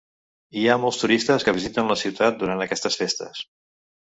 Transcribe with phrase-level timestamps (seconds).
[0.61, 3.45] Hi ha molts turistes que visiten la ciutat durant aquestes festes.